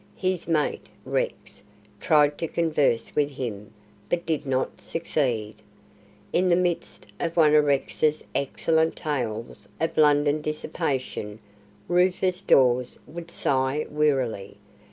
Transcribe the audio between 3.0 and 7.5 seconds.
with him, but did not succeed. In the midst of